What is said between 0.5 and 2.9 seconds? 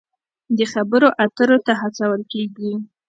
د خبرو اترو ته هڅول کیږي.